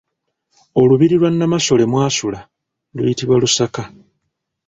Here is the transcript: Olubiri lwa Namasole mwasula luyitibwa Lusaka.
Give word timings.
Olubiri 0.79 1.15
lwa 1.19 1.29
Namasole 1.31 1.83
mwasula 1.91 2.39
luyitibwa 2.95 3.35
Lusaka. 3.41 3.81